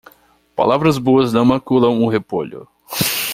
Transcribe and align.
Palavras 0.55 0.97
boas 0.97 1.31
não 1.31 1.45
maculam 1.45 2.01
o 2.01 2.09
repolho. 2.09 2.67